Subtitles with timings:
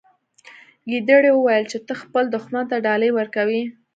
[0.89, 3.63] ګیدړې وویل چې ته خپل دښمن ته ډالۍ ورکوي.